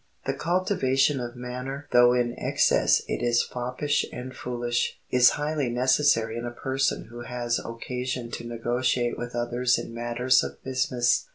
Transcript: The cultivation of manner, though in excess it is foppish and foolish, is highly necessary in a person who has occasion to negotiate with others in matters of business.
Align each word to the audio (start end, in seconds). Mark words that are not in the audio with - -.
The 0.25 0.33
cultivation 0.33 1.19
of 1.19 1.35
manner, 1.35 1.87
though 1.91 2.11
in 2.13 2.33
excess 2.39 3.03
it 3.07 3.21
is 3.21 3.43
foppish 3.43 4.03
and 4.11 4.35
foolish, 4.35 4.99
is 5.11 5.29
highly 5.37 5.69
necessary 5.69 6.39
in 6.39 6.45
a 6.47 6.49
person 6.49 7.09
who 7.11 7.19
has 7.21 7.59
occasion 7.63 8.31
to 8.31 8.43
negotiate 8.47 9.15
with 9.15 9.35
others 9.35 9.77
in 9.77 9.93
matters 9.93 10.43
of 10.43 10.57
business. 10.63 11.27